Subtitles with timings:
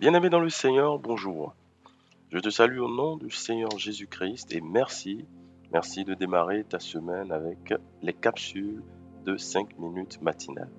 [0.00, 1.54] Bien-aimé dans le Seigneur, bonjour.
[2.30, 5.26] Je te salue au nom du Seigneur Jésus-Christ et merci,
[5.74, 8.82] merci de démarrer ta semaine avec les capsules
[9.26, 10.72] de 5 minutes matinales.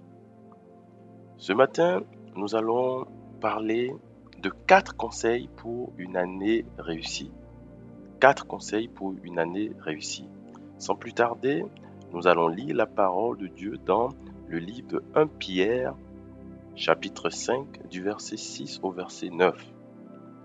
[1.38, 2.02] Ce matin,
[2.36, 3.06] nous allons
[3.40, 3.94] parler
[4.40, 7.32] de 4 conseils pour une année réussie.
[8.22, 10.30] 4 conseils pour une année réussie.
[10.80, 11.64] Sans plus tarder,
[12.12, 14.10] nous allons lire la parole de Dieu dans
[14.48, 15.94] le livre de 1 Pierre
[16.76, 19.56] chapitre 5 du verset 6 au verset 9.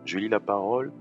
[0.04, 0.92] Je lis la parole.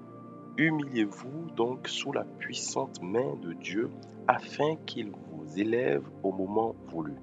[0.57, 3.89] Humiliez-vous donc sous la puissante main de Dieu
[4.27, 7.15] afin qu'il vous élève au moment voulu.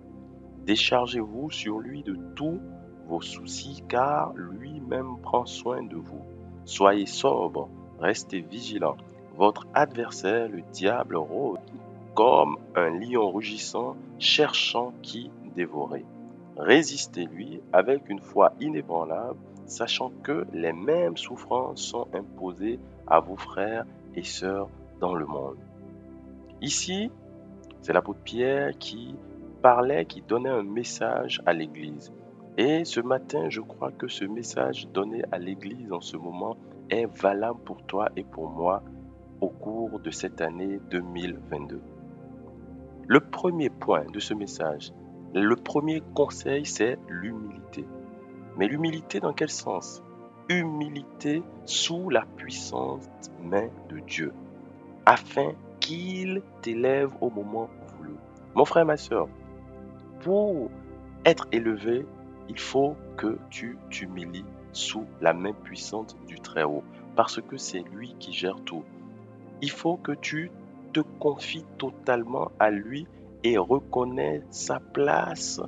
[0.66, 2.60] Déchargez-vous sur lui de tous
[3.06, 6.22] vos soucis car lui-même prend soin de vous.
[6.64, 8.96] Soyez sobre, restez vigilant.
[9.36, 11.60] Votre adversaire, le diable, rôde
[12.14, 16.04] comme un lion rugissant, cherchant qui dévorer.
[16.56, 23.86] Résistez-lui avec une foi inébranlable, sachant que les mêmes souffrances sont imposées à vos frères
[24.14, 24.68] et sœurs
[25.00, 25.56] dans le monde.
[26.60, 27.10] Ici,
[27.80, 29.14] c'est l'apôtre Pierre qui
[29.62, 32.12] parlait, qui donnait un message à l'Église.
[32.58, 36.56] Et ce matin, je crois que ce message donné à l'Église en ce moment
[36.90, 38.82] est valable pour toi et pour moi
[39.40, 41.80] au cours de cette année 2022.
[43.08, 44.92] Le premier point de ce message,
[45.40, 47.86] le premier conseil, c'est l'humilité.
[48.56, 50.02] Mais l'humilité dans quel sens?
[50.48, 53.08] Humilité sous la puissante
[53.42, 54.32] main de Dieu,
[55.06, 58.14] afin qu'il t'élève au moment voulu.
[58.54, 59.28] Mon frère, ma soeur,
[60.20, 60.70] pour
[61.24, 62.04] être élevé,
[62.48, 66.82] il faut que tu t'humilies sous la main puissante du Très-Haut,
[67.16, 68.84] parce que c'est lui qui gère tout.
[69.62, 70.50] Il faut que tu
[70.92, 73.06] te confies totalement à lui
[73.44, 75.60] et reconnais sa place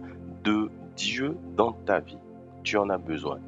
[0.42, 2.18] de Dieu dans ta vie.
[2.62, 3.40] Tu en as besoin.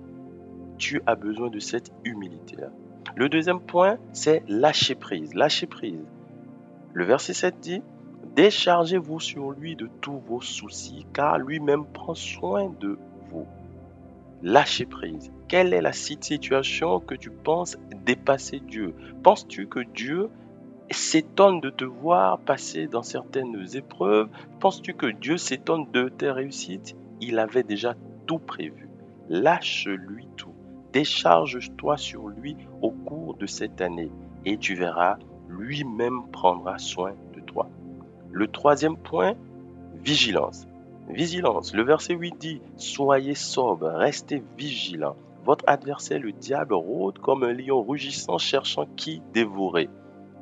[0.78, 2.68] Tu as besoin de cette humilité-là.
[3.14, 5.34] Le deuxième point, c'est lâcher prise.
[5.34, 6.04] Lâcher prise.
[6.92, 7.82] Le verset 7 dit,
[8.34, 12.98] Déchargez-vous sur lui de tous vos soucis, car lui-même prend soin de
[13.30, 13.46] vous.
[14.42, 15.32] Lâcher prise.
[15.48, 18.94] Quelle est la situation que tu penses dépasser Dieu?
[19.22, 20.28] Penses-tu que Dieu
[20.94, 24.28] s'étonne de te voir passer dans certaines épreuves
[24.60, 26.96] Penses-tu que Dieu s'étonne de tes réussites?
[27.20, 27.94] Il avait déjà
[28.26, 28.88] tout prévu.
[29.28, 30.54] Lâche-lui tout.
[30.92, 34.10] Décharge-toi sur lui au cours de cette année
[34.46, 37.68] et tu verras, lui-même prendra soin de toi.
[38.30, 39.34] Le troisième point,
[39.94, 40.66] vigilance.
[41.08, 41.74] Vigilance.
[41.74, 45.16] Le verset 8 dit, Soyez sobre, restez vigilants.
[45.44, 49.88] Votre adversaire, le diable, rôde comme un lion rugissant cherchant qui dévorer.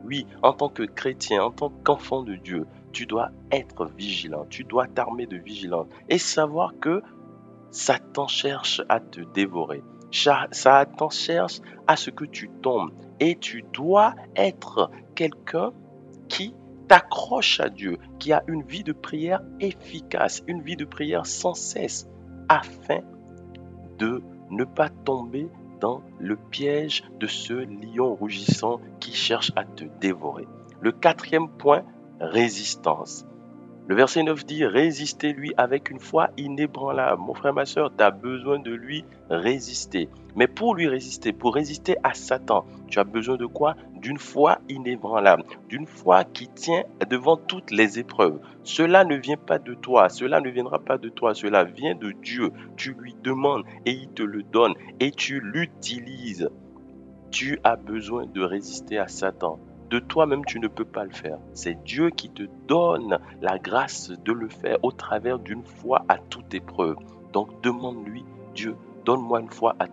[0.04, 4.64] Oui, en tant que chrétien, en tant qu'enfant de Dieu, tu dois être vigilant, tu
[4.64, 7.02] dois t'armer de vigilance et savoir que
[7.70, 9.82] Satan cherche à te dévorer.
[10.12, 15.72] Satan cherche à ce que tu tombes et tu dois être quelqu'un
[16.28, 16.54] qui
[16.86, 21.54] t'accroche à Dieu, qui a une vie de prière efficace, une vie de prière sans
[21.54, 22.08] cesse,
[22.48, 23.00] afin
[23.98, 25.48] de ne pas tomber
[26.18, 30.46] le piège de ce lion rougissant qui cherche à te dévorer.
[30.80, 31.82] Le quatrième point,
[32.20, 33.26] résistance.
[33.86, 37.20] Le verset 9 dit, résistez-lui avec une foi inébranlable.
[37.20, 40.08] Mon frère, ma soeur, tu as besoin de lui résister.
[40.36, 43.76] Mais pour lui résister, pour résister à Satan, tu as besoin de quoi?
[44.04, 48.38] D'une foi inébranlable, d'une foi qui tient devant toutes les épreuves.
[48.62, 52.12] Cela ne vient pas de toi, cela ne viendra pas de toi, cela vient de
[52.12, 52.50] Dieu.
[52.76, 56.50] Tu lui demandes et il te le donne et tu l'utilises.
[57.30, 61.38] Tu as besoin de résister à Satan de toi-même, tu ne peux pas le faire.
[61.54, 66.18] C'est Dieu qui te donne la grâce de le faire au travers d'une foi à
[66.18, 66.96] toute épreuve.
[67.32, 68.22] Donc demande-lui,
[68.54, 68.76] Dieu,
[69.06, 69.86] donne-moi une foi à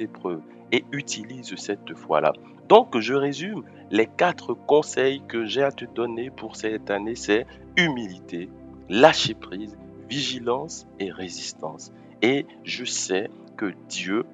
[0.00, 0.40] épreuve
[0.72, 2.32] et utilise cette foi-là.
[2.68, 7.46] Donc je résume, les quatre conseils que j'ai à te donner pour cette année, c'est
[7.76, 8.48] humilité,
[8.88, 9.76] lâcher prise,
[10.08, 11.92] vigilance et résistance.
[12.22, 14.24] Et je sais que Dieu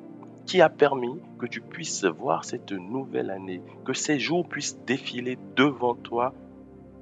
[0.47, 5.39] qui a permis que tu puisses voir cette nouvelle année, que ces jours puissent défiler
[5.57, 6.35] devant toi,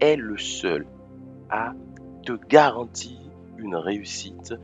[0.01, 0.87] est le seul
[1.49, 1.73] à
[2.25, 3.19] te garantir
[3.59, 4.55] une réussite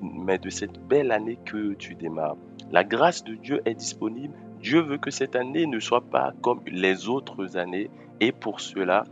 [0.00, 2.36] mais de cette belle année que tu démarres.
[2.70, 4.34] La grâce de Dieu est disponible.
[4.60, 7.90] Dieu veut que cette année ne soit pas comme les autres années
[8.20, 9.04] et pour cela,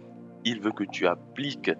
[0.45, 1.71] il veut que tu appliques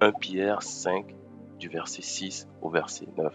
[0.00, 1.14] 1 Pierre 5
[1.58, 3.34] du verset 6 au verset 9.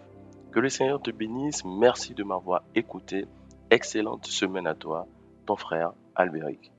[0.51, 1.63] Que le Seigneur te bénisse.
[1.65, 3.25] Merci de m'avoir écouté.
[3.69, 5.07] Excellente semaine à toi,
[5.45, 6.71] ton frère Albéric.